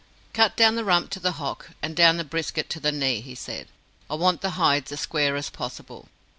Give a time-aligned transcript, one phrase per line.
[0.33, 3.35] "Cut down the rump to the hock, and down the brisket to the knee," he
[3.35, 3.67] said.
[4.09, 6.09] "I want the hides as square as possible."